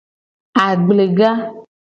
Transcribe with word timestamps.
Agblega. 0.63 1.31